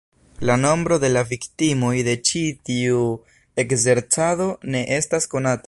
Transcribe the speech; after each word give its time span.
La 0.49 0.53
nombro 0.61 0.95
de 1.03 1.11
la 1.15 1.21
viktimoj 1.31 1.93
de 2.09 2.15
ĉi 2.29 2.41
tiu 2.69 3.03
ekzercado 3.65 4.49
ne 4.77 4.83
estas 4.99 5.33
konata. 5.35 5.59